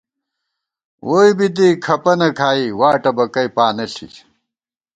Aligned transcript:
ووئی 1.07 1.31
بی 1.37 1.47
دی 1.55 1.67
کھپَنہ 1.83 2.29
کھائی 2.37 2.65
واٹہ 2.79 3.11
بَکئ 3.17 3.47
پانہ 3.55 3.85
ݪی 3.93 4.07